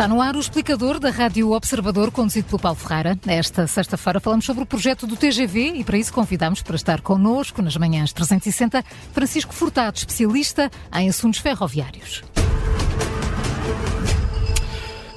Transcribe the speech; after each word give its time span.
Está 0.00 0.08
no 0.08 0.22
ar 0.22 0.34
o 0.34 0.40
explicador 0.40 0.98
da 0.98 1.10
Rádio 1.10 1.50
Observador, 1.50 2.10
conduzido 2.10 2.46
pelo 2.46 2.58
Paulo 2.58 2.78
Ferreira. 2.78 3.18
Esta 3.26 3.66
sexta-feira 3.66 4.18
falamos 4.18 4.46
sobre 4.46 4.62
o 4.62 4.66
projeto 4.66 5.06
do 5.06 5.14
TGV 5.14 5.74
e 5.74 5.84
para 5.84 5.98
isso 5.98 6.10
convidamos 6.10 6.62
para 6.62 6.74
estar 6.74 7.02
connosco 7.02 7.60
nas 7.60 7.76
manhãs 7.76 8.10
360 8.10 8.82
Francisco 9.12 9.52
Furtado, 9.52 9.98
especialista 9.98 10.70
em 10.94 11.10
assuntos 11.10 11.40
ferroviários. 11.40 12.22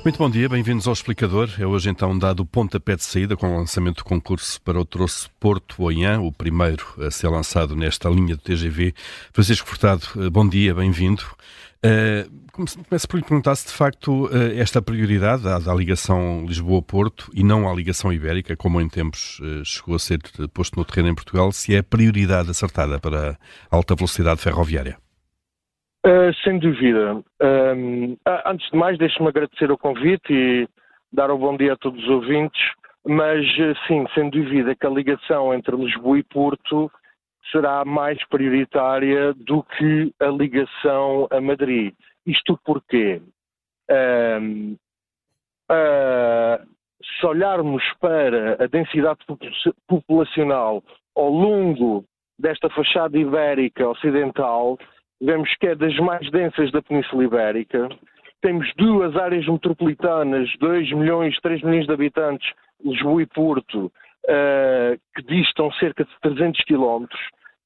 Muito 0.04 0.18
bom 0.18 0.30
dia, 0.30 0.50
bem-vindos 0.50 0.86
ao 0.86 0.92
Explicador. 0.92 1.50
É 1.58 1.66
hoje 1.66 1.90
então 1.90 2.20
dado 2.20 2.42
o 2.42 2.46
pontapé 2.46 2.98
de 2.98 3.04
saída 3.06 3.38
com 3.38 3.48
o 3.48 3.58
lançamento 3.58 4.00
do 4.00 4.04
concurso 4.04 4.62
para 4.62 4.78
o 4.78 4.84
troço 4.84 5.30
Porto 5.40 5.82
Oiã, 5.82 6.20
o 6.20 6.30
primeiro 6.30 6.86
a 6.98 7.10
ser 7.10 7.30
lançado 7.30 7.74
nesta 7.74 8.10
linha 8.10 8.36
do 8.36 8.42
TGV. 8.42 8.94
Francisco 9.32 9.66
Furtado, 9.66 10.06
eh, 10.18 10.30
bom 10.30 10.46
dia, 10.46 10.76
bem-vindo. 10.76 11.24
Uh, 11.86 12.30
começo 12.52 13.08
por 13.08 13.16
lhe 13.16 13.24
perguntar 13.24 13.56
se 13.56 13.68
de 13.68 13.72
facto 13.72 14.26
uh, 14.26 14.30
esta 14.58 14.82
prioridade 14.82 15.44
dada 15.44 15.72
à 15.72 15.74
ligação 15.74 16.46
Lisboa-Porto 16.46 17.32
e 17.34 17.42
não 17.42 17.70
à 17.70 17.74
ligação 17.74 18.12
ibérica, 18.12 18.58
como 18.58 18.82
em 18.82 18.90
tempos 18.90 19.40
uh, 19.40 19.64
chegou 19.64 19.96
a 19.96 20.00
ser 20.00 20.20
posto 20.54 20.78
no 20.78 20.84
terreno 20.84 21.10
em 21.10 21.16
Portugal, 21.16 21.50
se 21.54 21.76
é 21.76 21.78
a 21.78 21.84
prioridade 21.84 22.52
acertada 22.52 23.00
para 23.00 23.40
a 23.72 23.76
alta 23.76 23.96
velocidade 23.96 24.42
ferroviária. 24.42 24.98
Uh, 26.06 26.34
sem 26.44 26.60
dúvida. 26.60 27.24
Um, 27.42 28.18
antes 28.46 28.70
de 28.70 28.78
mais, 28.78 28.98
deixe-me 28.98 29.30
agradecer 29.30 29.72
o 29.72 29.78
convite 29.78 30.34
e 30.34 30.68
dar 31.14 31.32
um 31.32 31.38
bom 31.38 31.56
dia 31.56 31.74
a 31.74 31.78
todos 31.78 32.04
os 32.04 32.10
ouvintes, 32.10 32.62
mas 33.06 33.46
uh, 33.58 33.74
sim, 33.88 34.06
sem 34.14 34.30
dúvida 34.30 34.76
que 34.76 34.86
a 34.86 34.90
ligação 34.90 35.54
entre 35.54 35.78
Lisboa 35.78 36.20
e 36.20 36.24
Porto 36.24 36.92
será 37.52 37.86
mais 37.86 38.22
prioritária 38.28 39.34
do 39.34 39.64
que 39.64 40.14
a 40.20 40.28
ligação 40.28 41.26
a 41.32 41.40
Madrid. 41.40 41.94
Isto 42.26 42.60
porquê? 42.66 43.22
Um, 43.90 44.76
uh, 45.72 46.68
se 47.20 47.26
olharmos 47.26 47.84
para 48.02 48.62
a 48.62 48.68
densidade 48.68 49.20
populacional 49.88 50.84
ao 51.16 51.30
longo 51.30 52.04
desta 52.38 52.70
fachada 52.70 53.18
ibérica 53.18 53.88
ocidental, 53.88 54.78
vemos 55.24 55.50
que 55.56 55.68
é 55.68 55.76
das 55.76 55.96
mais 55.98 56.30
densas 56.32 56.72
da 56.72 56.82
Península 56.82 57.24
Ibérica. 57.24 57.88
Temos 58.42 58.70
duas 58.76 59.16
áreas 59.16 59.48
metropolitanas, 59.48 60.50
2 60.60 60.92
milhões, 60.92 61.40
3 61.42 61.62
milhões 61.64 61.88
de 61.88 61.94
habitantes, 61.94 62.52
Lisboa 62.84 63.22
e 63.22 63.26
Porto, 63.26 63.86
uh, 63.86 65.00
que 65.16 65.24
distam 65.24 65.72
cerca 65.74 66.04
de 66.04 66.12
300 66.22 66.62
quilómetros. 66.66 67.22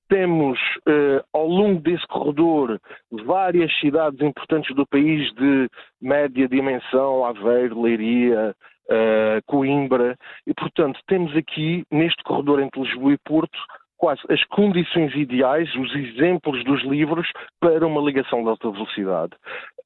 Temos, 0.08 0.60
uh, 0.88 1.26
ao 1.34 1.48
longo 1.48 1.82
desse 1.82 2.06
corredor, 2.08 2.80
várias 3.12 3.76
cidades 3.80 4.22
importantes 4.22 4.74
do 4.76 4.86
país 4.86 5.34
de 5.34 5.68
média 6.00 6.48
dimensão, 6.48 7.26
Aveiro, 7.26 7.82
Leiria, 7.82 8.56
uh, 8.86 9.42
Coimbra, 9.48 10.16
e, 10.46 10.54
portanto, 10.54 11.00
temos 11.08 11.36
aqui, 11.36 11.84
neste 11.92 12.24
corredor 12.24 12.62
entre 12.62 12.82
Lisboa 12.82 13.14
e 13.14 13.18
Porto, 13.26 13.58
quase 13.98 14.22
as 14.30 14.44
condições 14.46 15.14
ideais, 15.16 15.74
os 15.76 15.96
exemplos 15.96 16.64
dos 16.64 16.84
livros 16.84 17.28
para 17.60 17.86
uma 17.86 18.02
ligação 18.02 18.44
de 18.44 18.50
alta 18.50 18.72
velocidade. 18.72 19.34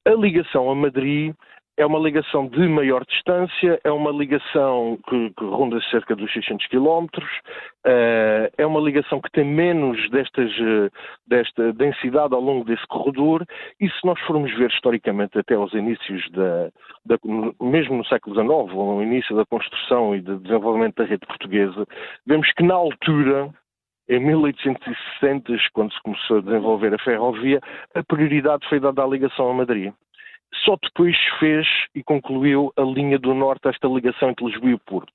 A 0.05 0.11
ligação 0.11 0.69
a 0.69 0.75
Madrid 0.75 1.33
é 1.77 1.85
uma 1.85 1.99
ligação 1.99 2.47
de 2.47 2.67
maior 2.67 3.03
distância, 3.05 3.79
é 3.83 3.91
uma 3.91 4.11
ligação 4.11 4.99
que, 5.07 5.29
que 5.31 5.45
ronda 5.45 5.81
cerca 5.89 6.15
dos 6.15 6.31
600 6.31 6.67
km, 6.67 7.07
uh, 7.07 8.51
é 8.57 8.65
uma 8.65 8.79
ligação 8.79 9.21
que 9.21 9.31
tem 9.31 9.45
menos 9.45 9.97
destas, 10.11 10.51
uh, 10.59 10.91
desta 11.25 11.73
densidade 11.73 12.35
ao 12.35 12.41
longo 12.41 12.65
desse 12.65 12.85
corredor, 12.87 13.45
e 13.79 13.89
se 13.89 14.05
nós 14.05 14.19
formos 14.21 14.55
ver 14.57 14.69
historicamente 14.69 15.39
até 15.39 15.55
aos 15.55 15.73
inícios 15.73 16.29
da, 16.31 16.69
da 17.05 17.17
mesmo 17.61 17.97
no 17.97 18.05
século 18.05 18.35
XIX, 18.35 18.75
no 18.75 19.01
início 19.01 19.35
da 19.35 19.45
construção 19.45 20.15
e 20.15 20.21
do 20.21 20.37
de 20.37 20.43
desenvolvimento 20.43 20.95
da 20.95 21.05
rede 21.05 21.25
portuguesa, 21.25 21.85
vemos 22.27 22.51
que 22.53 22.63
na 22.63 22.75
altura 22.75 23.49
em 24.09 24.19
1860, 24.19 25.53
quando 25.73 25.93
se 25.93 26.01
começou 26.01 26.37
a 26.37 26.41
desenvolver 26.41 26.93
a 26.93 26.99
ferrovia, 26.99 27.59
a 27.95 28.03
prioridade 28.03 28.67
foi 28.67 28.79
dada 28.79 29.03
à 29.03 29.07
ligação 29.07 29.49
a 29.49 29.53
Madrid. 29.53 29.93
Só 30.65 30.75
depois 30.81 31.15
fez 31.39 31.67
e 31.95 32.03
concluiu 32.03 32.73
a 32.77 32.81
linha 32.81 33.17
do 33.17 33.33
Norte, 33.33 33.69
esta 33.69 33.87
ligação 33.87 34.29
entre 34.29 34.45
Lisboa 34.45 34.71
e 34.71 34.77
Porto. 34.79 35.13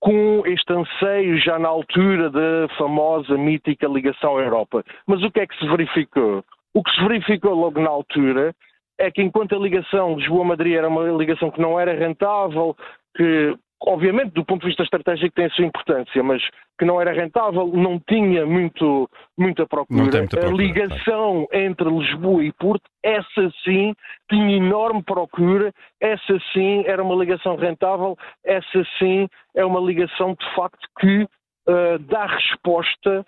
Com 0.00 0.42
este 0.46 0.72
anseio 0.72 1.38
já 1.38 1.58
na 1.58 1.68
altura 1.68 2.30
da 2.30 2.68
famosa, 2.76 3.36
mítica 3.36 3.88
ligação 3.88 4.36
à 4.36 4.42
Europa. 4.42 4.84
Mas 5.06 5.22
o 5.22 5.30
que 5.30 5.40
é 5.40 5.46
que 5.46 5.58
se 5.58 5.66
verificou? 5.66 6.44
O 6.74 6.82
que 6.82 6.94
se 6.94 7.02
verificou 7.02 7.54
logo 7.54 7.80
na 7.80 7.88
altura 7.88 8.54
é 8.98 9.10
que 9.10 9.22
enquanto 9.22 9.54
a 9.54 9.58
ligação 9.58 10.16
Lisboa-Madrid 10.16 10.74
era 10.74 10.88
uma 10.88 11.02
ligação 11.10 11.50
que 11.50 11.60
não 11.60 11.80
era 11.80 11.94
rentável, 11.94 12.76
que 13.16 13.56
obviamente, 13.82 14.32
do 14.32 14.44
ponto 14.44 14.62
de 14.62 14.68
vista 14.68 14.82
estratégico, 14.82 15.34
tem 15.34 15.46
a 15.46 15.50
sua 15.50 15.64
importância, 15.64 16.22
mas 16.22 16.42
que 16.78 16.84
não 16.84 17.00
era 17.00 17.12
rentável, 17.12 17.66
não 17.68 18.00
tinha 18.08 18.46
muito, 18.46 19.08
muita 19.38 19.66
procura. 19.66 20.02
Muita 20.02 20.26
procura 20.26 20.48
a 20.48 20.56
ligação 20.56 21.46
entre 21.52 21.88
Lisboa 21.88 22.44
e 22.44 22.52
Porto, 22.52 22.88
essa 23.02 23.52
sim, 23.64 23.94
tinha 24.30 24.56
enorme 24.56 25.02
procura, 25.02 25.72
essa 26.00 26.38
sim 26.52 26.82
era 26.86 27.02
uma 27.02 27.14
ligação 27.14 27.56
rentável, 27.56 28.16
essa 28.44 28.84
sim 28.98 29.28
é 29.54 29.64
uma 29.64 29.80
ligação 29.80 30.34
de 30.34 30.54
facto 30.54 30.88
que 30.98 31.22
uh, 31.22 31.98
dá 32.00 32.26
resposta 32.26 33.24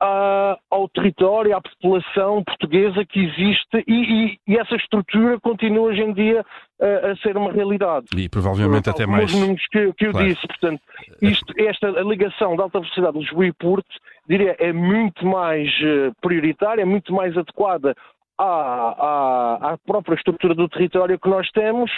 ao 0.00 0.88
território, 0.88 1.56
à 1.56 1.60
população 1.60 2.42
portuguesa 2.44 3.04
que 3.04 3.20
existe 3.20 3.84
e, 3.86 3.94
e, 3.94 4.38
e 4.46 4.56
essa 4.58 4.76
estrutura 4.76 5.38
continua 5.40 5.88
hoje 5.88 6.02
em 6.02 6.12
dia 6.12 6.44
a, 6.80 7.12
a 7.12 7.16
ser 7.16 7.36
uma 7.36 7.52
realidade. 7.52 8.06
E 8.16 8.28
provavelmente 8.28 8.90
até 8.90 9.06
mais. 9.06 9.32
Os 9.32 9.40
números 9.40 9.66
que, 9.70 9.92
que 9.94 10.06
eu 10.06 10.12
claro. 10.12 10.26
disse, 10.26 10.46
portanto, 10.46 10.80
isto, 11.22 11.54
esta 11.58 11.88
ligação 12.02 12.56
de 12.56 12.62
alta 12.62 12.80
velocidade 12.80 13.18
Lisboa 13.18 13.46
e 13.46 13.52
Porto, 13.52 13.88
diria, 14.28 14.56
é 14.58 14.72
muito 14.72 15.24
mais 15.26 15.68
eh, 15.82 16.10
prioritária, 16.20 16.82
é 16.82 16.86
muito 16.86 17.12
mais 17.12 17.36
adequada 17.36 17.94
à, 18.38 18.44
à, 18.44 19.72
à, 19.72 19.78
própria 19.78 20.14
estrutura 20.14 20.54
do 20.54 20.68
território 20.68 21.18
que 21.18 21.28
nós 21.28 21.48
temos 21.50 21.90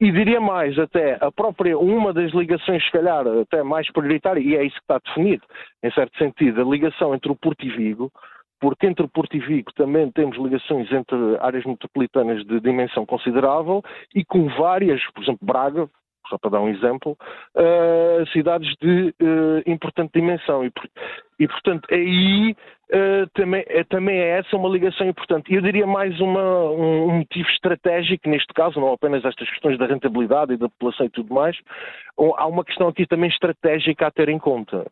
e 0.00 0.10
diria 0.10 0.40
mais, 0.40 0.78
até 0.78 1.18
a 1.20 1.30
própria, 1.30 1.78
uma 1.78 2.12
das 2.12 2.32
ligações, 2.32 2.82
se 2.84 2.90
calhar, 2.90 3.26
até 3.26 3.62
mais 3.62 3.90
prioritária, 3.92 4.40
e 4.40 4.56
é 4.56 4.64
isso 4.64 4.76
que 4.76 4.82
está 4.82 4.98
definido, 4.98 5.44
em 5.82 5.90
certo 5.92 6.16
sentido, 6.16 6.60
a 6.60 6.64
ligação 6.64 7.14
entre 7.14 7.30
o 7.30 7.36
Porto 7.36 7.66
e 7.66 7.70
Vigo, 7.70 8.10
porque 8.60 8.86
entre 8.86 9.04
o 9.04 9.08
Porto 9.08 9.36
e 9.36 9.40
Vigo 9.40 9.72
também 9.74 10.10
temos 10.10 10.38
ligações 10.38 10.90
entre 10.92 11.16
áreas 11.40 11.64
metropolitanas 11.64 12.44
de 12.46 12.60
dimensão 12.60 13.04
considerável 13.04 13.82
e 14.14 14.24
com 14.24 14.48
várias, 14.48 15.02
por 15.12 15.22
exemplo, 15.22 15.46
Braga, 15.46 15.88
só 16.30 16.38
para 16.38 16.50
dar 16.50 16.60
um 16.60 16.68
exemplo, 16.68 17.18
uh, 17.56 18.26
cidades 18.32 18.72
de 18.80 19.14
uh, 19.20 19.62
importante 19.66 20.12
dimensão. 20.14 20.64
E, 20.64 20.72
e 21.40 21.48
portanto, 21.48 21.86
aí 21.90 22.52
uh, 22.92 23.28
também, 23.34 23.64
é, 23.66 23.84
também 23.84 24.18
é 24.18 24.38
essa 24.38 24.56
uma 24.56 24.68
ligação 24.68 25.06
importante. 25.06 25.52
Eu 25.52 25.60
diria 25.60 25.86
mais 25.86 26.18
uma, 26.20 26.70
um, 26.70 27.08
um, 27.08 27.18
motivo 27.18 27.48
estratégico, 27.50 28.28
neste 28.28 28.54
caso, 28.54 28.80
não 28.80 28.92
apenas 28.92 29.24
estas 29.24 29.50
questões 29.50 29.76
da 29.76 29.86
rentabilidade 29.86 30.54
e 30.54 30.56
da 30.56 30.68
população 30.68 31.06
e 31.06 31.10
tudo 31.10 31.34
mais, 31.34 31.56
há 32.16 32.46
uma 32.46 32.64
questão 32.64 32.88
aqui 32.88 33.06
também 33.06 33.28
estratégica 33.28 34.06
a 34.06 34.10
ter 34.10 34.28
em 34.28 34.38
conta, 34.38 34.86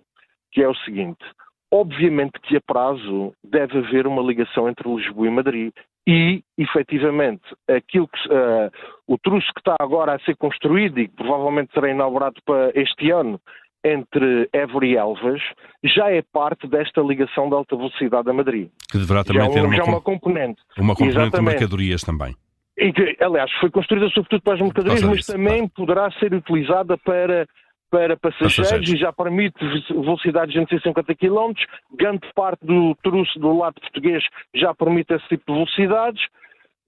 que 0.53 0.63
é 0.63 0.69
o 0.69 0.75
seguinte. 0.75 1.25
Obviamente 1.71 2.41
que 2.41 2.57
a 2.57 2.61
prazo 2.63 3.35
deve 3.45 3.79
haver 3.79 4.07
uma 4.07 4.23
ligação 4.23 4.69
entre 4.69 4.89
Lisboa 4.89 5.27
e 5.27 5.31
Madrid 5.31 5.75
e, 6.09 6.43
efetivamente, 6.57 7.43
aquilo 7.69 8.09
que, 8.09 8.29
uh, 8.29 8.73
o 9.07 9.19
truço 9.19 9.47
que 9.53 9.61
está 9.61 9.77
agora 9.79 10.15
a 10.15 10.19
ser 10.21 10.35
construído 10.37 10.99
e 10.99 11.07
que 11.07 11.15
provavelmente 11.15 11.71
será 11.75 11.91
inaugurado 11.91 12.37
para 12.47 12.73
este 12.75 13.11
ano 13.11 13.39
entre 13.85 14.49
Évora 14.51 14.87
e 14.87 14.97
Elvas 14.97 15.43
já 15.85 16.11
é 16.11 16.23
parte 16.33 16.67
desta 16.67 17.03
ligação 17.03 17.51
de 17.51 17.55
alta 17.55 17.77
velocidade 17.77 18.29
a 18.31 18.33
Madrid. 18.33 18.71
Que 18.91 18.97
deverá 18.97 19.23
também 19.23 19.43
já, 19.43 19.51
ter 19.51 19.61
uma, 19.61 19.77
já 19.77 19.85
uma 19.85 20.01
componente. 20.01 20.63
Uma 20.79 20.95
componente 20.95 21.19
Exatamente. 21.19 21.37
de 21.37 21.43
mercadorias 21.43 22.03
também. 22.03 22.35
E 22.79 22.91
que, 22.91 23.17
aliás, 23.21 23.53
foi 23.61 23.71
construída 23.71 24.09
sobretudo 24.09 24.41
para 24.41 24.55
as 24.55 24.61
mercadorias, 24.61 25.03
mas 25.03 25.27
também 25.27 25.69
poderá 25.69 26.11
ser 26.13 26.33
utilizada 26.33 26.97
para 26.97 27.47
para 27.91 28.17
passageiros, 28.17 28.89
e 28.89 28.97
já 28.97 29.13
permite 29.13 29.59
velocidades 29.91 30.53
de 30.53 30.61
150 30.61 31.15
km. 31.15 31.53
Grande 31.95 32.29
parte 32.35 32.65
do 32.65 32.95
truço 33.03 33.39
do 33.39 33.57
lado 33.57 33.81
português 33.81 34.23
já 34.55 34.75
permite 34.75 35.15
esse 35.15 35.29
tipo 35.29 35.45
de 35.47 35.53
velocidades, 35.55 36.23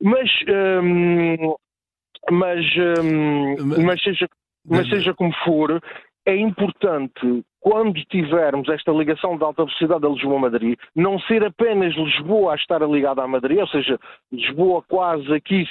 mas, 0.03 0.31
hum, 0.83 1.55
mas, 2.31 2.65
hum, 3.03 3.57
mas, 3.85 4.03
seja, 4.03 4.29
mas 4.65 4.89
seja 4.89 5.15
como 5.15 5.33
for, 5.45 5.81
é 6.27 6.37
importante, 6.37 7.45
quando 7.61 8.03
tivermos 8.05 8.69
esta 8.69 8.93
ligação 8.93 9.37
de 9.37 9.45
alta 9.45 9.65
velocidade 9.65 10.05
a 10.05 10.09
Lisboa-Madrid, 10.09 10.79
não 10.95 11.19
ser 11.21 11.45
apenas 11.45 11.95
Lisboa 11.95 12.53
a 12.53 12.57
estar 12.57 12.81
ligada 12.83 13.23
à 13.23 13.29
Madrid, 13.29 13.59
ou 13.59 13.69
seja, 13.69 13.99
Lisboa 14.33 14.83
quase 14.83 15.33
aqui 15.33 15.65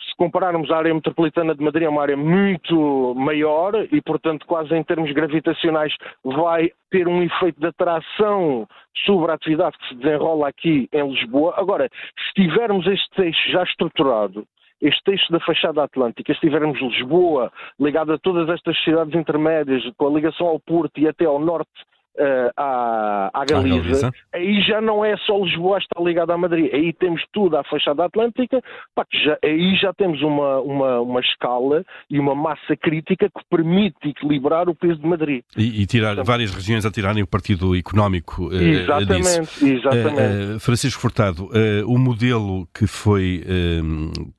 se 0.00 0.16
compararmos 0.16 0.70
a 0.70 0.76
área 0.76 0.94
metropolitana 0.94 1.54
de 1.54 1.62
Madrid, 1.62 1.84
é 1.84 1.88
uma 1.88 2.02
área 2.02 2.16
muito 2.16 3.14
maior 3.16 3.74
e, 3.90 4.00
portanto, 4.00 4.46
quase 4.46 4.74
em 4.74 4.82
termos 4.82 5.10
gravitacionais, 5.12 5.94
vai 6.24 6.70
ter 6.90 7.08
um 7.08 7.22
efeito 7.22 7.60
de 7.60 7.66
atração 7.66 8.66
sobre 9.04 9.30
a 9.30 9.34
atividade 9.34 9.76
que 9.78 9.88
se 9.88 9.94
desenrola 9.96 10.48
aqui 10.48 10.88
em 10.92 11.10
Lisboa. 11.10 11.54
Agora, 11.56 11.88
se 11.88 12.42
tivermos 12.42 12.86
este 12.86 13.22
eixo 13.22 13.50
já 13.50 13.62
estruturado, 13.62 14.46
este 14.80 15.12
eixo 15.12 15.32
da 15.32 15.40
fachada 15.40 15.82
atlântica, 15.82 16.34
se 16.34 16.40
tivermos 16.40 16.80
Lisboa 16.80 17.50
ligada 17.80 18.14
a 18.14 18.18
todas 18.18 18.48
estas 18.48 18.76
cidades 18.84 19.14
intermédias, 19.14 19.82
com 19.96 20.08
a 20.08 20.10
ligação 20.10 20.46
ao 20.46 20.60
Porto 20.60 20.98
e 20.98 21.08
até 21.08 21.24
ao 21.24 21.38
norte 21.38 21.70
uh, 22.18 22.50
à, 22.56 23.30
à 23.32 23.44
Galiza, 23.44 23.76
Galiza, 23.78 24.10
aí 24.32 24.60
já 24.62 24.80
não 24.80 25.04
é 25.04 25.16
só 25.18 25.38
Lisboa 25.38 25.78
está 25.78 26.00
ligada 26.00 26.34
a 26.34 26.38
Madrid, 26.38 26.70
aí 26.72 26.92
temos 26.92 27.22
tudo 27.32 27.56
à 27.56 27.64
fachada 27.64 28.04
atlântica, 28.04 28.60
pá, 28.94 29.04
já, 29.12 29.38
aí 29.42 29.76
já 29.76 29.92
temos 29.92 30.22
uma, 30.22 30.60
uma, 30.60 31.00
uma 31.00 31.20
escala 31.20 31.84
e 32.08 32.18
uma 32.18 32.34
massa 32.34 32.76
crítica 32.80 33.28
que 33.28 33.44
permite 33.50 33.96
equilibrar 34.08 34.68
o 34.68 34.74
peso 34.74 35.00
de 35.00 35.06
Madrid. 35.06 35.42
E, 35.56 35.82
e 35.82 35.86
tirar 35.86 36.22
várias 36.22 36.54
regiões 36.54 36.84
a 36.86 36.90
tirarem 36.90 37.22
o 37.22 37.26
partido 37.26 37.76
económico 37.76 38.48
uh, 38.48 38.54
Exatamente, 38.54 39.40
disso. 39.40 39.66
exatamente. 39.66 40.54
Uh, 40.56 40.60
Francisco 40.60 41.00
Furtado, 41.00 41.48
o 41.86 41.98
modelo 41.98 42.66
que 42.74 42.86
foi, 42.86 43.42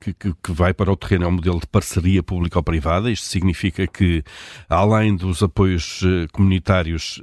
que, 0.00 0.14
que, 0.14 0.32
que 0.42 0.52
vai 0.52 0.72
para 0.72 0.90
o 0.90 0.96
terreno 0.96 1.24
é 1.24 1.28
um 1.28 1.32
modelo 1.32 1.60
de 1.60 1.66
parceria 1.66 2.22
público-privada, 2.22 3.10
isto 3.10 3.26
significa 3.26 3.86
que, 3.86 4.22
além 4.68 5.16
dos 5.16 5.42
apoios 5.42 6.02
comunitários, 6.32 7.20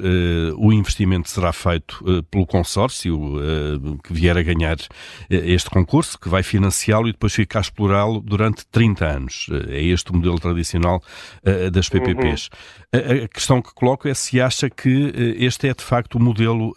o 0.57 0.73
investimento 0.73 1.29
será 1.29 1.53
feito 1.53 2.03
eh, 2.07 2.21
pelo 2.29 2.45
consórcio 2.45 3.39
eh, 3.39 3.99
que 4.03 4.13
vier 4.13 4.37
a 4.37 4.43
ganhar 4.43 4.77
eh, 5.29 5.53
este 5.53 5.69
concurso, 5.69 6.19
que 6.19 6.29
vai 6.29 6.43
financiá-lo 6.43 7.07
e 7.07 7.11
depois 7.11 7.33
ficar 7.33 7.59
a 7.59 7.61
explorá-lo 7.61 8.19
durante 8.19 8.65
30 8.67 9.05
anos. 9.05 9.47
É 9.69 9.81
este 9.81 10.11
o 10.11 10.15
modelo 10.15 10.39
tradicional 10.39 11.01
das 11.71 11.89
PPPs. 11.89 12.47
Uhum. 12.47 12.82
A 12.93 13.27
questão 13.27 13.59
que 13.59 13.73
coloco 13.73 14.07
é 14.07 14.13
se 14.13 14.39
acha 14.39 14.69
que 14.69 15.11
este 15.39 15.67
é 15.67 15.73
de 15.73 15.83
facto 15.83 16.15
o 16.15 16.21
modelo 16.21 16.71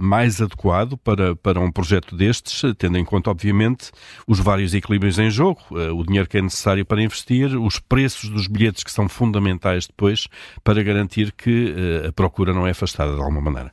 mais 0.00 0.40
adequado 0.40 0.96
para, 0.96 1.36
para 1.36 1.60
um 1.60 1.70
projeto 1.70 2.16
destes, 2.16 2.62
tendo 2.78 2.96
em 2.96 3.04
conta, 3.04 3.30
obviamente, 3.30 3.90
os 4.26 4.40
vários 4.40 4.74
equilíbrios 4.74 5.18
em 5.18 5.30
jogo, 5.30 5.60
o 5.70 6.02
dinheiro 6.02 6.26
que 6.26 6.38
é 6.38 6.42
necessário 6.42 6.86
para 6.86 7.02
investir, 7.02 7.54
os 7.60 7.78
preços 7.78 8.30
dos 8.30 8.46
bilhetes 8.46 8.82
que 8.82 8.90
são 8.90 9.06
fundamentais 9.06 9.86
depois 9.86 10.28
para 10.64 10.82
garantir 10.82 11.30
que 11.32 11.74
a 12.08 12.12
procura 12.12 12.54
não 12.54 12.66
é 12.66 12.70
afastada 12.70 13.12
de 13.12 13.20
alguma 13.20 13.42
maneira? 13.42 13.70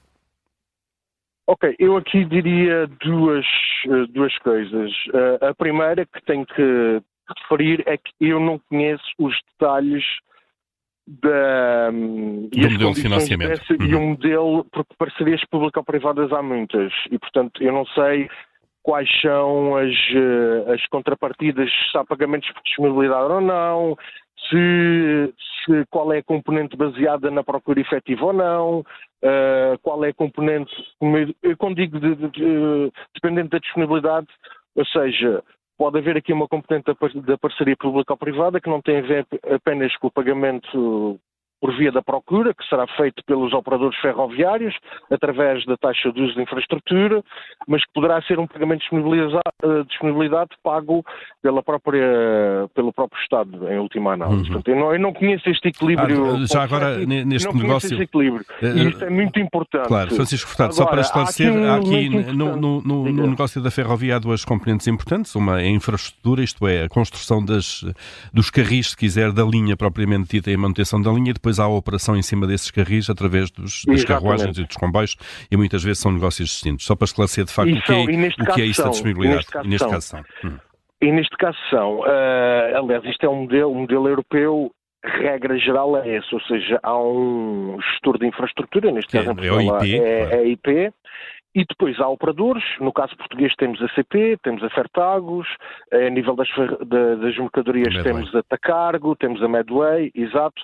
Ok, 1.48 1.76
eu 1.78 1.96
aqui 1.96 2.26
diria 2.26 2.88
duas, 3.02 3.46
eh, 3.86 4.08
duas 4.10 4.36
coisas. 4.40 4.92
A 5.42 5.54
primeira 5.54 6.04
que 6.06 6.20
tenho 6.26 6.46
que 6.46 7.02
referir 7.30 7.84
é 7.86 7.98
que 7.98 8.12
eu 8.20 8.40
não 8.40 8.60
conheço 8.68 9.04
os 9.20 9.36
detalhes 9.52 10.04
da, 11.08 11.90
um, 11.92 12.50
do 12.50 12.70
modelo 12.72 12.94
de 12.94 13.02
financiamento. 13.02 13.50
Dessa, 13.50 13.74
uhum. 13.74 13.88
E 13.88 13.96
um 13.96 14.10
modelo, 14.10 14.66
porque 14.72 14.94
parcerias 14.98 15.42
público-privadas 15.50 16.32
há 16.32 16.42
muitas, 16.42 16.92
e 17.12 17.20
portanto 17.20 17.62
eu 17.64 17.72
não 17.72 17.86
sei 17.88 18.28
quais 18.82 19.10
são 19.20 19.76
as, 19.78 19.94
eh, 20.14 20.74
as 20.74 20.86
contrapartidas, 20.88 21.70
se 21.92 21.98
há 21.98 22.06
pagamentos 22.06 22.52
por 22.52 22.62
disponibilidade 22.62 23.34
ou 23.34 23.42
não, 23.42 23.98
se, 24.48 25.34
se, 25.66 25.86
qual 25.90 26.14
é 26.14 26.20
a 26.20 26.24
componente 26.24 26.78
baseada 26.78 27.32
na 27.32 27.44
procura 27.44 27.82
efetiva 27.82 28.26
ou 28.26 28.34
não, 28.34 28.80
uh, 28.80 29.80
qual 29.82 30.06
é 30.06 30.10
a 30.10 30.14
componente, 30.14 30.72
eu 31.42 31.58
quando 31.58 31.78
digo 31.78 32.00
de, 32.00 32.16
de, 32.16 32.30
de, 32.30 32.92
dependente 33.16 33.50
da 33.50 33.58
disponibilidade, 33.58 34.28
ou 34.76 34.86
seja, 34.86 35.44
pode 35.78 35.98
haver 35.98 36.18
aqui 36.18 36.34
uma 36.34 36.48
componente 36.48 36.86
da, 37.26 37.38
parceria 37.38 37.76
pública 37.78 38.14
ou 38.14 38.18
privada 38.18 38.60
que 38.60 38.70
não 38.70 38.82
tem 38.82 38.98
a 38.98 39.02
ver 39.02 39.28
apenas 39.54 39.96
com 39.98 40.08
o 40.08 40.12
pagamento 40.12 41.20
por 41.60 41.76
via 41.76 41.92
da 41.92 42.02
procura, 42.02 42.54
que 42.54 42.68
será 42.68 42.86
feito 42.96 43.24
pelos 43.26 43.54
operadores 43.54 43.98
ferroviários, 44.00 44.76
através 45.10 45.66
da 45.66 45.78
taxa 45.78 46.12
de 46.12 46.22
uso 46.22 46.36
de 46.36 46.42
infraestrutura, 46.42 47.24
mas 47.68 47.84
que 47.84 47.92
poderá 47.94 48.22
ser 48.24 48.40
um 48.40 48.48
pagamento 48.48 48.82
de 48.82 48.96
eh, 48.96 49.84
disponibilidade 49.88 50.50
pago 50.64 51.04
pela 51.42 51.64
própria, 51.64 52.70
pelo 52.74 52.94
próprio 52.94 53.22
Estado, 53.22 53.68
em 53.70 53.80
última 53.80 54.14
análise. 54.14 54.44
Uhum. 54.44 54.46
Portanto, 54.48 54.68
eu, 54.68 54.76
não, 54.76 54.94
eu 54.94 55.00
não 55.00 55.14
conheço 55.14 55.50
este 55.50 55.70
equilíbrio. 55.70 56.36
Ah, 56.36 56.46
já 56.46 56.64
agora, 56.64 56.98
neste 56.98 57.48
não 57.48 57.62
negócio. 57.62 57.88
Este 57.88 58.04
equilíbrio. 58.04 58.46
Uh, 58.62 58.66
e 58.66 58.88
isto 58.90 59.06
é 59.06 59.10
muito 59.10 59.40
importante. 59.40 59.88
Claro, 59.88 60.14
Francisco 60.14 60.50
Furtado, 60.50 60.76
só 60.76 60.86
para 60.86 61.02
esclarecer, 61.02 61.48
há 61.52 61.78
aqui, 61.78 61.96
há 61.96 61.98
aqui 61.98 62.10
no, 62.10 62.56
no, 62.56 62.82
no, 62.82 63.12
no, 63.12 63.28
negócio 63.28 63.62
da 63.62 63.72
ferrovia 63.72 64.18
há 64.18 64.20
duas 64.20 64.44
componentes 64.46 64.88
importantes. 64.88 65.34
Uma 65.36 65.62
é 65.62 65.66
a 65.66 65.70
infraestrutura, 65.70 66.44
isto 66.44 66.68
é, 66.68 66.84
a 66.84 66.90
construção 66.90 67.44
das, 67.44 67.86
dos 68.34 68.50
carris, 68.50 68.90
se 68.90 68.98
quiser, 68.98 69.32
da 69.32 69.44
linha 69.44 69.76
propriamente 69.76 70.30
dita 70.36 70.52
e 70.52 70.56
a 70.56 70.58
manutenção 70.58 71.02
da 71.02 71.12
linha, 71.12 71.34
depois 71.46 71.60
há 71.60 71.66
a 71.66 71.70
operação 71.70 72.16
em 72.16 72.24
cima 72.24 72.48
desses 72.48 72.72
carris 72.72 73.08
através 73.08 73.52
dos, 73.52 73.86
das 73.86 74.00
Exatamente. 74.00 74.08
carruagens 74.08 74.58
e 74.58 74.64
dos 74.66 74.78
comboios 74.78 75.16
e 75.52 75.56
muitas 75.56 75.84
vezes 75.84 76.00
são 76.00 76.12
negócios 76.12 76.50
distintos. 76.50 76.86
Só 76.86 76.96
para 76.96 77.06
esclarecer 77.06 77.46
de 77.46 77.54
facto 77.54 77.72
o 77.72 77.82
que 77.82 77.92
é, 77.92 77.96
o 77.96 78.54
que 78.56 78.62
é 78.62 78.66
isso 78.66 78.84
da 78.84 78.90
disponibilidade. 78.90 79.46
E 79.64 79.68
neste 79.68 79.88
caso 79.88 80.08
são. 80.08 80.24
Hum. 80.44 80.58
E 81.02 81.12
neste 81.12 81.38
caso 81.38 81.58
são. 81.70 82.00
Uh, 82.00 82.78
aliás, 82.78 83.04
isto 83.06 83.24
é 83.24 83.30
um 83.30 83.42
modelo, 83.44 83.72
um 83.72 83.82
modelo 83.82 84.08
europeu 84.08 84.72
regra 85.04 85.56
geral 85.60 85.96
é 85.98 86.16
essa, 86.16 86.34
ou 86.34 86.42
seja, 86.42 86.80
há 86.82 86.98
um 86.98 87.78
gestor 87.80 88.18
de 88.18 88.26
infraestrutura, 88.26 88.92
neste 88.92 89.12
caso 89.12 89.30
é, 89.40 89.48
é, 89.48 89.62
IP, 89.62 90.00
é, 90.00 90.26
claro. 90.26 90.36
é 90.36 90.48
IP, 90.48 90.94
e 91.54 91.64
depois 91.64 92.00
há 92.00 92.08
operadores, 92.08 92.64
no 92.80 92.92
caso 92.92 93.16
português 93.16 93.54
temos 93.56 93.80
a 93.84 93.88
CP, 93.90 94.40
temos 94.42 94.64
a 94.64 94.70
Fertagos, 94.72 95.48
a 95.94 96.10
nível 96.10 96.36
das, 96.36 96.50
das 96.50 97.38
mercadorias 97.38 97.94
Medway. 97.94 98.04
temos 98.04 98.36
a 98.36 98.42
Tacargo, 98.42 99.16
temos 99.16 99.44
a 99.44 99.48
Medway, 99.48 100.12
exato, 100.16 100.60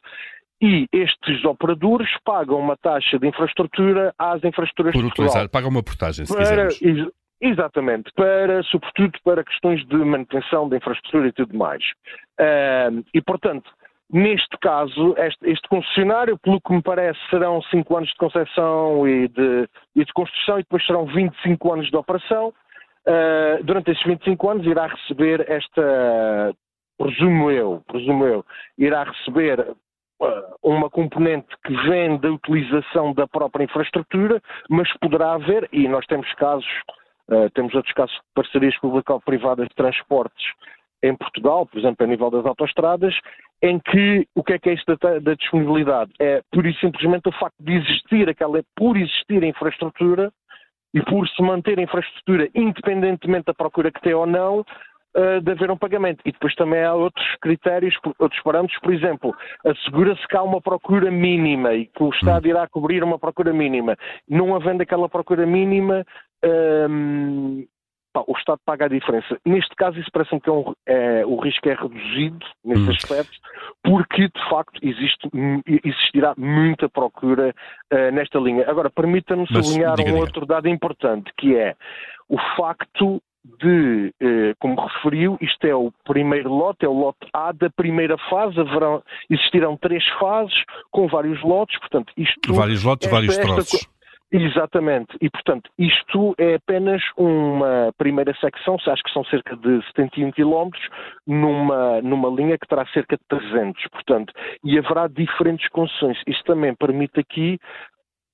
e 0.61 0.87
estes 0.93 1.43
operadores 1.43 2.07
pagam 2.23 2.59
uma 2.59 2.77
taxa 2.77 3.17
de 3.17 3.27
infraestrutura 3.27 4.13
às 4.17 4.43
infraestruturas 4.43 4.93
Por 4.93 5.05
utilizar, 5.05 5.49
pagam 5.49 5.69
uma 5.69 5.81
portagem, 5.81 6.25
se 6.25 6.33
para, 6.33 6.67
quisermos. 6.67 7.11
Exatamente, 7.43 8.11
para, 8.15 8.61
sobretudo 8.63 9.17
para 9.23 9.43
questões 9.43 9.83
de 9.87 9.95
manutenção 9.95 10.69
da 10.69 10.77
infraestrutura 10.77 11.27
e 11.27 11.31
tudo 11.31 11.57
mais. 11.57 11.83
Uh, 12.39 13.03
e, 13.11 13.19
portanto, 13.19 13.67
neste 14.13 14.55
caso, 14.59 15.15
este, 15.17 15.49
este, 15.49 15.67
concessionário, 15.67 16.37
pelo 16.37 16.61
que 16.61 16.71
me 16.71 16.83
parece, 16.83 17.19
serão 17.31 17.59
5 17.63 17.97
anos 17.97 18.09
de 18.09 18.15
concessão 18.15 19.07
e 19.07 19.27
de, 19.27 19.67
e 19.95 20.05
de, 20.05 20.13
construção 20.13 20.59
e 20.59 20.61
depois 20.61 20.85
serão 20.85 21.07
25 21.07 21.73
anos 21.73 21.89
de 21.89 21.97
operação. 21.97 22.53
Uh, 23.07 23.63
durante 23.63 23.89
esses 23.89 24.03
25 24.03 24.49
anos 24.49 24.67
irá 24.67 24.85
receber 24.85 25.43
esta, 25.49 26.53
presumo 26.95 27.49
eu, 27.49 27.81
presumo 27.87 28.23
eu, 28.23 28.45
irá 28.77 29.03
receber 29.03 29.65
uma 30.61 30.89
componente 30.89 31.47
que 31.65 31.75
vem 31.87 32.17
da 32.17 32.31
utilização 32.31 33.13
da 33.13 33.27
própria 33.27 33.63
infraestrutura, 33.63 34.41
mas 34.69 34.91
poderá 34.99 35.33
haver, 35.33 35.67
e 35.71 35.87
nós 35.87 36.05
temos 36.05 36.31
casos, 36.33 36.67
uh, 37.29 37.49
temos 37.53 37.73
outros 37.73 37.93
casos 37.93 38.15
de 38.15 38.21
parcerias 38.35 38.77
público-privadas 38.79 39.67
de 39.67 39.75
transportes 39.75 40.45
em 41.03 41.15
Portugal, 41.15 41.65
por 41.65 41.79
exemplo, 41.79 42.05
a 42.05 42.07
nível 42.07 42.29
das 42.29 42.45
autoestradas, 42.45 43.15
em 43.61 43.79
que 43.79 44.27
o 44.35 44.43
que 44.43 44.53
é 44.53 44.59
que 44.59 44.69
é 44.69 44.73
isto 44.73 44.95
da, 44.97 45.19
da 45.19 45.33
disponibilidade? 45.33 46.11
É 46.19 46.41
pura 46.51 46.69
e 46.69 46.75
simplesmente 46.75 47.27
o 47.27 47.31
facto 47.31 47.55
de 47.59 47.73
existir 47.73 48.29
aquela, 48.29 48.63
por 48.75 48.97
existir 48.97 49.43
a 49.43 49.47
infraestrutura 49.47 50.31
e 50.93 51.01
por 51.01 51.27
se 51.27 51.41
manter 51.41 51.79
a 51.79 51.83
infraestrutura 51.83 52.49
independentemente 52.53 53.45
da 53.45 53.53
procura 53.53 53.91
que 53.91 54.01
tem 54.01 54.13
ou 54.13 54.25
não, 54.25 54.63
uh, 55.15 55.41
de 55.41 55.51
haver 55.51 55.71
um 55.71 55.77
pagamento. 55.77 56.21
E 56.25 56.31
depois 56.31 56.53
também 56.55 56.83
há 56.83 56.93
outros 56.93 57.25
critérios, 57.41 57.95
outros 58.19 58.41
parâmetros, 58.41 58.79
por 58.79 58.93
exemplo, 58.93 59.35
assegura-se 59.65 60.27
que 60.27 60.37
há 60.37 60.43
uma 60.43 60.61
procura 60.61 61.11
mínima 61.11 61.73
e 61.73 61.85
que 61.85 62.03
o 62.03 62.09
Estado 62.09 62.47
irá 62.47 62.67
cobrir 62.67 63.03
uma 63.03 63.19
procura 63.19 63.53
mínima. 63.53 63.97
Não 64.27 64.55
havendo 64.55 64.81
aquela 64.81 65.09
procura 65.09 65.45
mínima, 65.45 66.05
um, 66.89 67.65
pá, 68.13 68.23
o 68.27 68.37
Estado 68.37 68.59
paga 68.65 68.85
a 68.85 68.89
diferença. 68.89 69.37
Neste 69.45 69.75
caso, 69.75 69.99
isso 69.99 70.09
parece-me 70.11 70.41
que 70.41 70.49
é 70.49 70.53
um, 70.53 70.73
é, 70.85 71.25
o 71.25 71.39
risco 71.39 71.67
é 71.69 71.73
reduzido 71.73 72.45
nesse 72.63 72.81
hum. 72.81 72.91
aspecto, 72.91 73.37
porque 73.83 74.27
de 74.27 74.49
facto 74.49 74.79
existe, 74.81 75.29
existirá 75.83 76.33
muita 76.37 76.89
procura 76.89 77.53
uh, 77.93 78.11
nesta 78.11 78.39
linha. 78.39 78.69
Agora, 78.69 78.89
permita-me 78.89 79.47
sublinhar 79.47 79.95
diga, 79.95 80.09
um 80.09 80.13
diga. 80.13 80.25
outro 80.25 80.45
dado 80.45 80.67
importante, 80.67 81.31
que 81.37 81.55
é 81.55 81.75
o 82.29 82.37
facto 82.55 83.21
de, 83.43 84.13
eh, 84.21 84.53
como 84.59 84.79
referiu, 84.79 85.37
isto 85.41 85.65
é 85.65 85.75
o 85.75 85.91
primeiro 86.05 86.49
lote, 86.49 86.85
é 86.85 86.89
o 86.89 86.93
lote 86.93 87.27
A 87.33 87.51
da 87.51 87.69
primeira 87.69 88.17
fase, 88.29 88.59
haverão, 88.59 89.01
existirão 89.29 89.77
três 89.77 90.05
fases 90.19 90.53
com 90.91 91.07
vários 91.07 91.41
lotes, 91.41 91.79
portanto, 91.79 92.13
isto... 92.15 92.53
Vários 92.53 92.83
lotes, 92.83 93.07
esta, 93.07 93.15
vários 93.15 93.37
troços. 93.37 93.73
Esta, 93.73 93.91
exatamente, 94.31 95.17
e 95.19 95.29
portanto, 95.29 95.69
isto 95.77 96.35
é 96.37 96.55
apenas 96.55 97.01
uma 97.17 97.91
primeira 97.97 98.33
secção, 98.39 98.77
acho 98.87 99.03
que 99.03 99.11
são 99.11 99.25
cerca 99.25 99.55
de 99.57 99.83
71 99.87 100.31
km, 100.31 100.69
numa, 101.25 102.01
numa 102.01 102.29
linha 102.29 102.57
que 102.57 102.67
terá 102.67 102.85
cerca 102.93 103.17
de 103.17 103.23
300, 103.27 103.87
portanto, 103.91 104.33
e 104.63 104.77
haverá 104.77 105.07
diferentes 105.07 105.67
concessões. 105.69 106.17
Isto 106.27 106.43
também 106.45 106.75
permite 106.75 107.19
aqui 107.19 107.59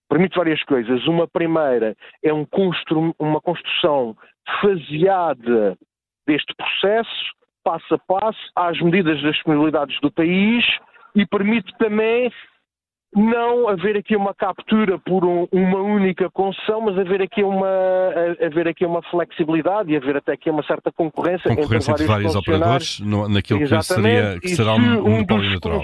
permite 0.10 0.38
várias 0.38 0.64
coisas. 0.64 1.06
Uma 1.06 1.28
primeira 1.28 1.96
é 2.24 2.34
um 2.34 2.46
constru 2.46 3.14
uma 3.20 3.42
construção 3.42 4.16
faseada 4.62 5.78
deste 6.26 6.54
processo, 6.56 7.26
passo 7.64 7.96
a 7.96 7.98
passo, 7.98 8.40
às 8.56 8.80
medidas 8.82 9.22
das 9.22 9.34
disponibilidades 9.34 10.00
do 10.02 10.12
país 10.12 10.64
e 11.16 11.26
permite 11.26 11.72
também 11.78 12.32
não 13.16 13.68
haver 13.68 13.98
aqui 13.98 14.16
uma 14.16 14.34
captura 14.34 15.00
por 15.00 15.26
um, 15.26 15.48
uma 15.52 15.80
única 15.80 16.30
concessão, 16.30 16.82
mas 16.82 16.98
haver 16.98 17.22
aqui 17.22 17.44
uma 17.44 17.68
haver 18.42 18.68
aqui 18.68 18.86
uma 18.86 19.02
flexibilidade 19.04 19.92
e 19.92 19.98
haver 19.98 20.18
até 20.18 20.34
aqui 20.34 20.50
uma 20.50 20.64
certa 20.64 20.92
concorrência, 20.92 21.50
concorrência 21.50 21.92
entre, 21.92 22.06
vários, 22.06 22.34
vários 22.34 22.36
operadores 22.36 23.00
no, 23.00 23.28
naquilo 23.30 23.60
que 23.60 23.82
seria 23.82 24.40
que 24.40 24.50
será 24.50 24.76
um, 24.76 24.78
um 24.78 25.10
monopólio 25.12 25.50
natural. 25.52 25.82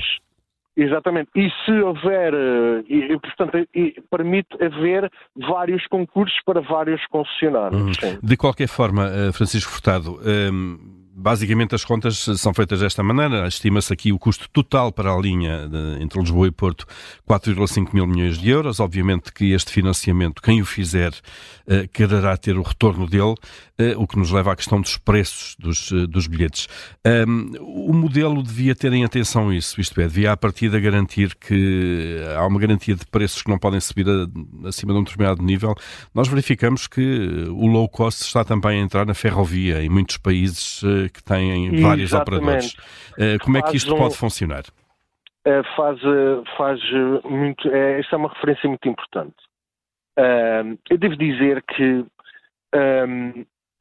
Exatamente. 0.75 1.29
E 1.35 1.49
se 1.65 1.71
houver, 1.81 2.33
eh, 2.33 2.83
e, 2.89 3.19
portanto, 3.19 3.67
e, 3.75 3.95
permite 4.09 4.55
haver 4.63 5.11
vários 5.35 5.85
concursos 5.87 6.37
para 6.45 6.61
vários 6.61 7.05
concessionários. 7.07 7.97
Uhum. 8.01 8.19
De 8.21 8.35
qualquer 8.35 8.67
forma, 8.67 9.07
eh, 9.07 9.31
Francisco 9.31 9.71
Furtado, 9.71 10.19
ehm, 10.25 11.02
Basicamente 11.15 11.75
as 11.75 11.85
contas 11.85 12.17
são 12.17 12.53
feitas 12.55 12.79
desta 12.79 13.03
maneira. 13.03 13.47
Estima-se 13.47 13.93
aqui 13.93 14.11
o 14.11 14.17
custo 14.17 14.49
total 14.49 14.91
para 14.91 15.13
a 15.13 15.17
linha 15.19 15.69
de, 15.69 16.01
entre 16.01 16.19
Lisboa 16.19 16.47
e 16.47 16.51
Porto 16.51 16.87
4,5 17.29 17.93
mil 17.93 18.07
milhões 18.07 18.39
de 18.39 18.49
euros. 18.49 18.79
Obviamente 18.79 19.31
que 19.31 19.51
este 19.51 19.71
financiamento, 19.71 20.41
quem 20.41 20.59
o 20.59 20.65
fizer, 20.65 21.13
eh, 21.65 21.87
quererá 21.87 22.35
ter 22.35 22.57
o 22.57 22.61
retorno 22.61 23.07
dele, 23.07 23.35
eh, 23.77 23.95
o 23.95 24.05
que 24.05 24.17
nos 24.17 24.31
leva 24.31 24.51
à 24.51 24.55
questão 24.55 24.81
dos 24.81 24.97
preços 24.97 25.55
dos, 25.57 25.91
eh, 25.93 26.07
dos 26.07 26.27
bilhetes. 26.27 26.67
Um, 27.05 27.51
o 27.61 27.93
modelo 27.93 28.43
devia 28.43 28.75
ter 28.75 28.91
em 28.91 29.05
atenção 29.05 29.53
isso, 29.53 29.79
isto 29.79 29.99
é, 30.01 30.03
devia 30.03 30.33
à 30.33 30.37
partida 30.37 30.77
garantir 30.81 31.35
que 31.35 32.17
há 32.37 32.45
uma 32.45 32.59
garantia 32.59 32.95
de 32.95 33.05
preços 33.05 33.41
que 33.41 33.49
não 33.49 33.57
podem 33.57 33.79
subir 33.79 34.05
a, 34.09 34.67
acima 34.67 34.91
de 34.91 34.99
um 34.99 35.03
determinado 35.03 35.41
nível. 35.41 35.73
Nós 36.13 36.27
verificamos 36.27 36.85
que 36.85 37.47
o 37.49 37.65
low 37.67 37.87
cost 37.87 38.23
está 38.23 38.43
também 38.43 38.81
a 38.81 38.83
entrar 38.83 39.05
na 39.05 39.13
ferrovia 39.13 39.81
em 39.81 39.89
muitos 39.89 40.17
países 40.17 40.81
que 41.09 41.23
têm 41.23 41.81
vários 41.81 42.11
Exatamente. 42.11 42.41
operadores. 42.41 42.73
Uh, 43.13 43.43
como 43.43 43.57
é 43.57 43.61
que 43.61 43.77
isto 43.77 43.95
pode 43.95 44.17
funcionar? 44.17 44.63
Uh, 45.45 45.63
faz, 45.75 45.99
eh, 45.99 46.43
faz 46.57 46.79
muito. 47.25 47.69
É, 47.69 47.99
esta 47.99 48.15
é 48.15 48.17
uma 48.17 48.29
referência 48.29 48.67
muito 48.67 48.87
importante. 48.87 49.35
Eu 50.89 50.97
devo 50.97 51.17
dizer 51.17 51.63
que 51.63 52.05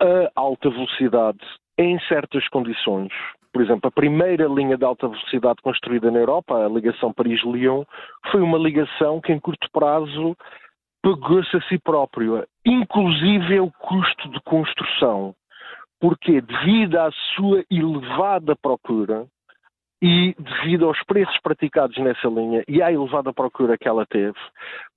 a 0.01 0.31
alta 0.35 0.71
velocidade, 0.71 1.39
em 1.79 2.01
certas 2.09 2.49
condições, 2.49 3.13
por 3.53 3.63
exemplo, 3.63 3.89
a 3.89 3.91
primeira 3.91 4.47
linha 4.47 4.79
de 4.79 4.85
alta 4.85 5.07
velocidade 5.07 5.61
construída 5.63 6.11
na 6.11 6.19
Europa, 6.19 6.55
a 6.57 6.69
ligação 6.69 7.13
Paris-Lyon, 7.13 7.85
foi 8.31 8.41
uma 8.41 8.59
ligação 8.59 9.21
que 9.21 9.33
em 9.33 9.39
curto 9.39 9.69
prazo 9.71 10.35
pagou-se 11.03 11.55
a 11.55 11.61
si 11.63 11.79
próprio, 11.79 12.47
inclusive 12.65 13.61
o 13.61 13.71
custo 13.73 14.31
de 14.31 14.41
construção. 14.41 15.35
Porque 16.03 16.41
devido 16.41 16.97
à 16.99 17.13
sua 17.37 17.65
elevada 17.71 18.57
procura 18.57 19.25
e 20.03 20.35
devido 20.37 20.87
aos 20.87 21.01
preços 21.05 21.39
praticados 21.41 21.97
nessa 21.99 22.27
linha 22.27 22.65
e 22.67 22.83
à 22.83 22.91
elevada 22.93 23.33
procura 23.33 23.79
que 23.79 23.87
ela 23.87 24.05
teve, 24.05 24.37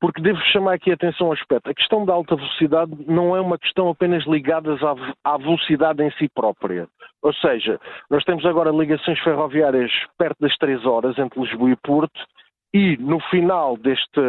porque 0.01 0.19
devo 0.19 0.39
chamar 0.51 0.73
aqui 0.73 0.89
a 0.89 0.95
atenção 0.95 1.27
ao 1.27 1.33
aspecto. 1.33 1.69
A 1.69 1.75
questão 1.75 2.03
da 2.03 2.13
alta 2.13 2.35
velocidade 2.35 2.91
não 3.07 3.35
é 3.35 3.39
uma 3.39 3.59
questão 3.59 3.87
apenas 3.87 4.25
ligada 4.25 4.75
à, 5.23 5.37
velocidade 5.37 6.01
em 6.01 6.09
si 6.13 6.27
própria. 6.27 6.87
Ou 7.21 7.33
seja, 7.35 7.79
nós 8.09 8.23
temos 8.23 8.43
agora 8.47 8.71
ligações 8.71 9.19
ferroviárias 9.19 9.91
perto 10.17 10.37
das 10.39 10.57
3 10.57 10.83
horas 10.87 11.15
entre 11.19 11.39
Lisboa 11.39 11.69
e 11.69 11.75
Porto 11.75 12.19
e 12.73 12.97
no 12.97 13.19
final 13.29 13.77
deste, 13.77 14.21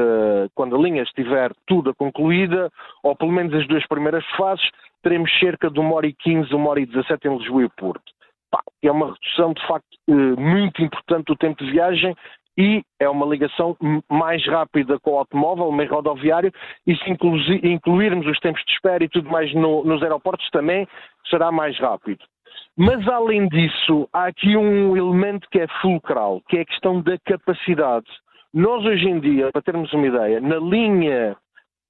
quando 0.54 0.76
a 0.76 0.78
linha 0.78 1.02
estiver 1.02 1.52
toda 1.66 1.94
concluída, 1.94 2.70
ou 3.02 3.16
pelo 3.16 3.32
menos 3.32 3.52
as 3.54 3.66
duas 3.66 3.86
primeiras 3.86 4.24
fases, 4.36 4.64
teremos 5.02 5.30
cerca 5.38 5.70
de 5.70 5.80
1 5.80 5.92
hora 5.92 6.06
e 6.06 6.12
15, 6.12 6.54
1 6.54 6.66
hora 6.66 6.80
e 6.80 6.86
17 6.86 7.28
em 7.28 7.38
Lisboa 7.38 7.64
e 7.64 7.68
Porto. 7.70 8.12
É 8.82 8.90
uma 8.90 9.12
redução, 9.12 9.52
de 9.52 9.66
facto, 9.66 9.88
eh, 10.08 10.12
muito 10.12 10.82
importante 10.82 11.26
do 11.26 11.36
tempo 11.36 11.64
de 11.64 11.70
viagem 11.70 12.14
e 12.58 12.82
é 12.98 13.08
uma 13.08 13.26
ligação 13.26 13.76
mais 14.10 14.44
rápida 14.46 14.98
com 14.98 15.12
o 15.12 15.18
automóvel, 15.18 15.70
meio 15.70 15.90
rodoviário, 15.90 16.52
e 16.86 16.96
se 16.96 17.10
incluirmos 17.10 18.26
os 18.26 18.38
tempos 18.40 18.62
de 18.64 18.72
espera 18.72 19.04
e 19.04 19.08
tudo 19.08 19.28
mais 19.28 19.52
no, 19.54 19.84
nos 19.84 20.02
aeroportos 20.02 20.48
também 20.50 20.88
será 21.28 21.52
mais 21.52 21.78
rápido. 21.78 22.24
Mas 22.76 23.06
além 23.08 23.48
disso, 23.48 24.08
há 24.12 24.26
aqui 24.26 24.56
um 24.56 24.96
elemento 24.96 25.48
que 25.50 25.60
é 25.60 25.66
fulcral, 25.80 26.42
que 26.48 26.58
é 26.58 26.60
a 26.62 26.66
questão 26.66 27.00
da 27.00 27.18
capacidade. 27.18 28.06
Nós 28.56 28.82
hoje 28.86 29.06
em 29.06 29.20
dia, 29.20 29.52
para 29.52 29.60
termos 29.60 29.92
uma 29.92 30.06
ideia, 30.06 30.40
na 30.40 30.56
linha 30.56 31.36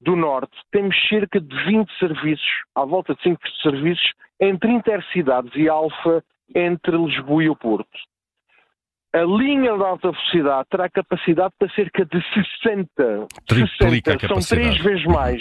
do 0.00 0.16
Norte, 0.16 0.50
temos 0.72 0.96
cerca 1.08 1.40
de 1.40 1.64
20 1.64 1.88
serviços, 1.96 2.44
à 2.74 2.84
volta 2.84 3.14
de 3.14 3.22
5 3.22 3.40
serviços, 3.62 4.12
entre 4.40 4.72
intercidades 4.72 5.52
e 5.54 5.68
alfa 5.68 6.24
entre 6.52 6.96
Lisboa 6.96 7.44
e 7.44 7.48
o 7.48 7.54
Porto. 7.54 7.88
A 9.14 9.22
linha 9.22 9.76
de 9.76 9.84
alta 9.84 10.10
velocidade 10.10 10.66
terá 10.68 10.90
capacidade 10.90 11.54
para 11.56 11.70
cerca 11.70 12.04
de 12.04 12.20
60. 12.60 13.26
Triplica 13.46 14.18
60, 14.18 14.26
são 14.26 14.58
três 14.58 14.76
vezes 14.78 15.04
mais. 15.04 15.40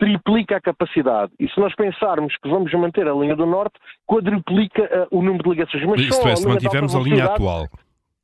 Triplica 0.00 0.56
a 0.56 0.60
capacidade. 0.60 1.32
E 1.38 1.48
se 1.48 1.60
nós 1.60 1.76
pensarmos 1.76 2.36
que 2.38 2.48
vamos 2.48 2.72
manter 2.72 3.06
a 3.06 3.14
linha 3.14 3.36
do 3.36 3.46
Norte, 3.46 3.78
quadruplica 4.04 4.82
uh, 4.82 5.16
o 5.16 5.22
número 5.22 5.44
de 5.44 5.50
ligações. 5.50 5.84
Mas 5.84 6.00
Isto 6.00 6.26
é, 6.26 6.34
se 6.34 6.48
mantivermos 6.48 6.92
a 6.96 6.98
linha 6.98 7.26
atual 7.26 7.68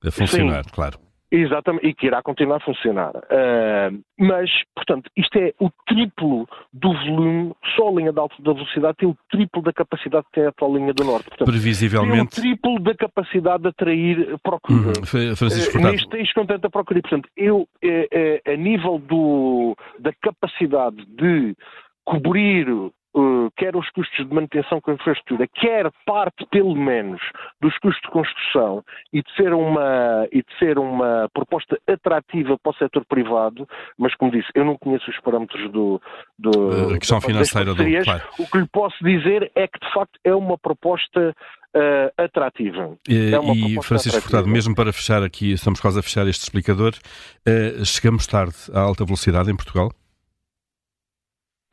a 0.04 0.10
funcionar, 0.10 0.64
sim, 0.64 0.70
claro. 0.72 1.11
Exatamente, 1.34 1.86
e 1.86 1.94
que 1.94 2.06
irá 2.06 2.22
continuar 2.22 2.58
a 2.58 2.60
funcionar. 2.60 3.16
Uh, 3.16 4.02
mas, 4.18 4.50
portanto, 4.74 5.10
isto 5.16 5.38
é 5.38 5.54
o 5.58 5.70
triplo 5.86 6.46
do 6.70 6.92
volume, 6.92 7.54
só 7.74 7.88
a 7.88 7.92
linha 7.92 8.12
de 8.12 8.18
alta 8.18 8.36
velocidade 8.38 8.98
tem 8.98 9.08
o 9.08 9.16
triplo 9.30 9.62
da 9.62 9.72
capacidade 9.72 10.26
que 10.26 10.32
tem 10.32 10.44
a 10.44 10.50
atual 10.50 10.76
linha 10.76 10.92
do 10.92 11.04
Norte. 11.04 11.30
Portanto, 11.30 11.48
Previsivelmente. 11.50 12.42
Tem 12.42 12.52
o 12.52 12.56
triplo 12.56 12.78
da 12.80 12.94
capacidade 12.94 13.62
de 13.62 13.68
atrair 13.70 14.38
procura. 14.42 14.88
Uhum. 14.88 15.34
Francisco 15.34 15.78
uh, 15.78 15.80
Neste 15.80 16.08
tens 16.10 16.30
contente 16.34 16.66
a 16.66 16.70
procura. 16.70 17.00
Portanto, 17.00 17.26
eu, 17.34 17.60
uh, 17.62 18.50
a 18.52 18.56
nível 18.56 18.98
do, 18.98 19.74
da 19.98 20.12
capacidade 20.20 21.02
de 21.06 21.56
cobrir 22.04 22.66
uh, 23.14 23.50
quer 23.56 23.76
os 23.76 23.88
custos 23.90 24.26
de 24.26 24.34
manutenção 24.34 24.80
com 24.80 24.90
a 24.90 24.94
infraestrutura, 24.94 25.46
quer 25.48 25.90
parte, 26.06 26.46
pelo 26.50 26.74
menos, 26.74 27.20
dos 27.60 27.76
custos 27.78 28.02
de 28.02 28.10
construção 28.10 28.84
e 29.12 29.22
de 29.22 29.34
ser 29.36 29.52
uma, 29.52 30.26
e 30.32 30.42
de 30.42 30.58
ser 30.58 30.78
uma 30.78 31.28
proposta 31.32 31.78
atrativa 31.86 32.58
para 32.58 32.70
o 32.70 32.74
setor 32.74 33.04
privado, 33.04 33.68
mas 33.98 34.14
como 34.14 34.32
disse, 34.32 34.48
eu 34.54 34.64
não 34.64 34.76
conheço 34.76 35.10
os 35.10 35.20
parâmetros 35.20 35.70
do... 35.70 36.00
do 36.38 36.98
questão 36.98 37.20
financeira 37.20 37.74
do... 37.74 37.82
Claro. 38.04 38.22
O 38.38 38.46
que 38.46 38.58
lhe 38.58 38.68
posso 38.68 38.96
dizer 39.04 39.50
é 39.54 39.66
que, 39.66 39.78
de 39.78 39.92
facto, 39.92 40.18
é 40.24 40.34
uma 40.34 40.56
proposta 40.58 41.34
uh, 41.74 42.22
atrativa. 42.22 42.96
E, 43.08 43.34
é 43.34 43.38
e 43.54 43.82
Francisco 43.82 44.18
atrativa. 44.18 44.20
Furtado, 44.20 44.48
mesmo 44.48 44.74
para 44.74 44.92
fechar 44.92 45.22
aqui, 45.22 45.52
estamos 45.52 45.80
quase 45.80 45.98
a 45.98 46.02
fechar 46.02 46.26
este 46.26 46.42
explicador, 46.42 46.92
uh, 46.92 47.84
chegamos 47.84 48.26
tarde 48.26 48.54
à 48.72 48.80
alta 48.80 49.04
velocidade 49.04 49.50
em 49.50 49.56
Portugal? 49.56 49.90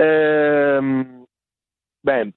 Uh, 0.02 0.69
Bem, 2.10 2.34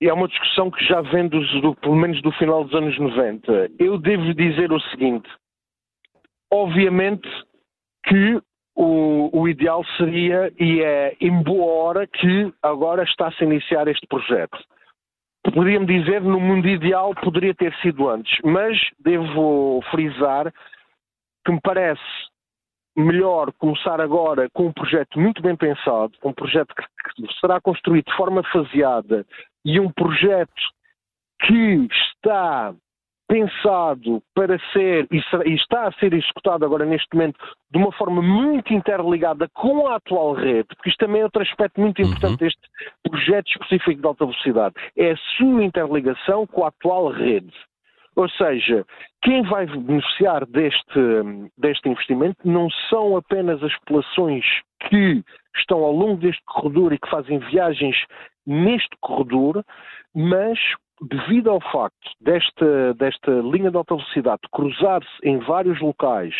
é 0.00 0.12
uma 0.12 0.28
discussão 0.28 0.70
que 0.70 0.84
já 0.84 1.00
vem 1.00 1.26
dos, 1.26 1.50
do, 1.60 1.74
pelo 1.74 1.96
menos 1.96 2.22
do 2.22 2.30
final 2.30 2.62
dos 2.62 2.72
anos 2.72 2.96
90. 2.96 3.72
Eu 3.76 3.98
devo 3.98 4.32
dizer 4.32 4.72
o 4.72 4.78
seguinte: 4.92 5.28
obviamente 6.52 7.28
que 8.04 8.40
o, 8.76 9.28
o, 9.36 9.48
ideal 9.48 9.84
seria, 9.96 10.52
e 10.56 10.80
é 10.82 11.16
em 11.20 11.42
boa 11.42 11.66
hora, 11.82 12.06
que 12.06 12.54
agora 12.62 13.02
está-se 13.02 13.42
a 13.42 13.46
iniciar 13.46 13.88
este 13.88 14.06
projeto. 14.06 14.56
Poderia-me 15.42 15.86
dizer, 15.86 16.20
no 16.20 16.38
mundo 16.38 16.68
ideal, 16.68 17.12
poderia 17.16 17.56
ter 17.56 17.74
sido 17.82 18.08
antes, 18.08 18.38
mas 18.44 18.78
devo 19.00 19.82
frisar 19.90 20.54
que 21.44 21.50
me 21.50 21.60
parece 21.60 22.00
melhor 22.98 23.52
começar 23.58 24.00
agora 24.00 24.48
com 24.52 24.66
um 24.66 24.72
projeto 24.72 25.18
muito 25.20 25.40
bem 25.40 25.56
pensado, 25.56 26.12
um 26.24 26.32
projeto 26.32 26.74
que 26.74 27.40
será 27.40 27.60
construído 27.60 28.06
de 28.06 28.16
forma 28.16 28.42
faseada 28.52 29.24
e 29.64 29.78
um 29.78 29.90
projeto 29.90 30.52
que 31.40 31.88
está 32.12 32.74
pensado 33.28 34.22
para 34.34 34.58
ser 34.72 35.06
e 35.10 35.54
está 35.54 35.86
a 35.86 35.92
ser 35.92 36.14
executado 36.14 36.64
agora 36.64 36.86
neste 36.86 37.14
momento 37.14 37.38
de 37.70 37.78
uma 37.78 37.92
forma 37.92 38.22
muito 38.22 38.72
interligada 38.72 39.46
com 39.52 39.86
a 39.86 39.96
atual 39.96 40.32
rede, 40.32 40.68
porque 40.68 40.88
isto 40.88 41.04
também 41.04 41.20
é 41.20 41.24
outro 41.24 41.42
aspecto 41.42 41.80
muito 41.80 42.00
importante 42.00 42.30
uhum. 42.30 42.36
deste 42.36 42.62
projeto 43.02 43.46
específico 43.48 44.00
de 44.00 44.06
alta 44.06 44.24
velocidade, 44.24 44.74
é 44.96 45.12
a 45.12 45.16
sua 45.36 45.62
interligação 45.62 46.46
com 46.46 46.64
a 46.64 46.68
atual 46.68 47.10
rede. 47.10 47.52
Ou 48.18 48.28
seja, 48.30 48.84
quem 49.22 49.42
vai 49.42 49.64
beneficiar 49.64 50.44
deste, 50.44 51.00
deste 51.56 51.88
investimento 51.88 52.36
não 52.44 52.68
são 52.90 53.16
apenas 53.16 53.62
as 53.62 53.72
populações 53.78 54.44
que 54.80 55.22
estão 55.56 55.84
ao 55.84 55.92
longo 55.92 56.16
deste 56.16 56.42
corredor 56.44 56.92
e 56.92 56.98
que 56.98 57.08
fazem 57.08 57.38
viagens 57.38 57.96
neste 58.44 58.90
corredor, 59.00 59.64
mas 60.12 60.58
devido 61.00 61.48
ao 61.48 61.60
facto 61.60 62.10
desta, 62.20 62.92
desta 62.94 63.30
linha 63.30 63.70
de 63.70 63.76
alta 63.76 63.94
velocidade 63.94 64.40
cruzar-se 64.50 65.08
em 65.22 65.38
vários 65.38 65.80
locais 65.80 66.34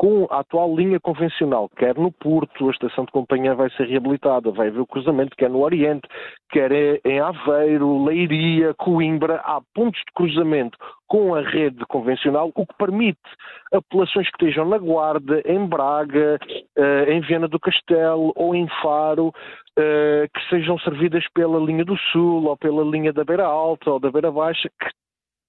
com 0.00 0.26
a 0.30 0.38
atual 0.38 0.74
linha 0.74 0.98
convencional, 0.98 1.68
quer 1.76 1.94
no 1.94 2.10
Porto, 2.10 2.68
a 2.68 2.70
estação 2.70 3.04
de 3.04 3.12
companhia 3.12 3.54
vai 3.54 3.68
ser 3.72 3.86
reabilitada, 3.86 4.50
vai 4.50 4.68
haver 4.68 4.80
o 4.80 4.86
cruzamento, 4.86 5.36
quer 5.36 5.50
no 5.50 5.60
Oriente, 5.60 6.08
quer 6.50 6.72
em 7.04 7.20
Aveiro, 7.20 8.02
Leiria, 8.04 8.72
Coimbra, 8.72 9.42
há 9.44 9.60
pontos 9.74 10.00
de 10.00 10.12
cruzamento 10.14 10.78
com 11.06 11.34
a 11.34 11.42
rede 11.42 11.84
convencional, 11.84 12.50
o 12.54 12.64
que 12.64 12.74
permite 12.78 13.20
apelações 13.74 14.26
que 14.30 14.36
estejam 14.42 14.64
na 14.64 14.78
Guarda, 14.78 15.42
em 15.44 15.66
Braga, 15.66 16.38
eh, 16.78 17.12
em 17.12 17.20
Viana 17.20 17.46
do 17.46 17.60
Castelo 17.60 18.32
ou 18.36 18.54
em 18.54 18.66
Faro, 18.80 19.34
eh, 19.78 20.26
que 20.32 20.48
sejam 20.48 20.78
servidas 20.78 21.26
pela 21.34 21.58
linha 21.58 21.84
do 21.84 21.98
Sul 22.10 22.46
ou 22.46 22.56
pela 22.56 22.82
linha 22.84 23.12
da 23.12 23.22
Beira 23.22 23.44
Alta 23.44 23.90
ou 23.90 24.00
da 24.00 24.10
Beira 24.10 24.32
Baixa, 24.32 24.70
que 24.80 24.88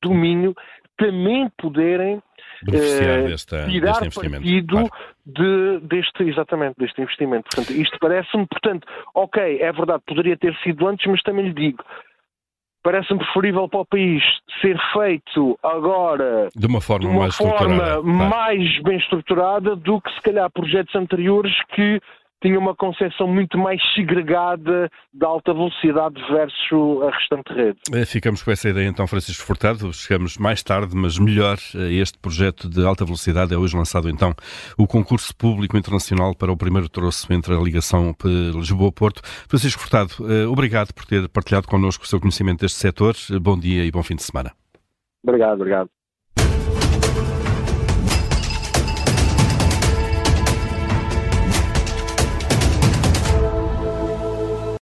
domínio 0.03 0.53
também 1.01 1.49
poderem 1.57 2.21
beneficiar 2.63 3.23
desta, 3.23 3.65
tirar 3.65 3.91
deste 3.99 4.05
investimento. 4.05 4.43
partido 4.43 4.75
claro. 4.75 4.91
de, 5.25 5.79
deste, 5.87 6.23
exatamente, 6.23 6.75
deste 6.77 7.01
investimento. 7.01 7.49
Portanto, 7.53 7.75
isto 7.75 7.97
parece-me, 7.99 8.45
portanto, 8.45 8.87
ok, 9.15 9.59
é 9.59 9.71
verdade, 9.71 10.03
poderia 10.05 10.37
ter 10.37 10.55
sido 10.57 10.87
antes, 10.87 11.05
mas 11.07 11.21
também 11.23 11.45
lhe 11.45 11.53
digo, 11.53 11.83
parece-me 12.83 13.19
preferível 13.19 13.67
para 13.67 13.79
o 13.79 13.85
país 13.85 14.23
ser 14.61 14.77
feito 14.93 15.57
agora 15.63 16.49
de 16.55 16.67
uma 16.67 16.81
forma, 16.81 17.07
de 17.07 17.11
uma 17.11 17.19
mais, 17.21 17.35
forma 17.35 17.53
estruturada, 17.55 18.01
mais 18.03 18.83
bem 18.83 18.97
estruturada 18.97 19.75
do 19.75 19.99
que 19.99 20.13
se 20.13 20.21
calhar 20.21 20.51
projetos 20.51 20.95
anteriores 20.95 21.53
que 21.73 21.99
tinha 22.41 22.57
uma 22.57 22.75
concepção 22.75 23.27
muito 23.27 23.57
mais 23.57 23.79
segregada 23.93 24.89
da 25.13 25.27
alta 25.27 25.53
velocidade 25.53 26.19
versus 26.29 27.01
a 27.03 27.11
restante 27.11 27.53
rede. 27.53 27.79
Eh, 27.93 28.05
ficamos 28.05 28.43
com 28.43 28.51
essa 28.51 28.69
ideia 28.69 28.87
então, 28.87 29.05
Francisco 29.07 29.45
Furtado. 29.45 29.93
Chegamos 29.93 30.37
mais 30.37 30.63
tarde, 30.63 30.95
mas 30.95 31.19
melhor 31.19 31.57
a 31.75 31.91
este 31.91 32.17
projeto 32.17 32.67
de 32.67 32.83
alta 32.85 33.05
velocidade. 33.05 33.53
É 33.53 33.57
hoje 33.57 33.77
lançado 33.77 34.09
então 34.09 34.33
o 34.77 34.87
concurso 34.87 35.35
público 35.35 35.77
internacional 35.77 36.35
para 36.35 36.51
o 36.51 36.57
primeiro 36.57 36.89
troço 36.89 37.31
entre 37.31 37.53
a 37.53 37.59
ligação 37.59 38.15
Lisboa-Porto. 38.23 39.21
Francisco 39.47 39.81
Furtado, 39.81 40.13
eh, 40.21 40.47
obrigado 40.47 40.93
por 40.93 41.05
ter 41.05 41.29
partilhado 41.29 41.67
connosco 41.67 42.03
o 42.03 42.07
seu 42.07 42.19
conhecimento 42.19 42.61
deste 42.61 42.77
setor. 42.77 43.15
Bom 43.41 43.57
dia 43.57 43.85
e 43.85 43.91
bom 43.91 44.01
fim 44.01 44.15
de 44.15 44.23
semana. 44.23 44.51
Obrigado, 45.23 45.55
obrigado. 45.55 46.00